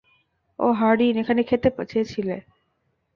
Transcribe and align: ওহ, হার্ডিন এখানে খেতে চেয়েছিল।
ওহ, 0.59 0.73
হার্ডিন 0.79 1.15
এখানে 1.21 1.41
খেতে 1.43 1.69
চেয়েছিল। 1.91 2.29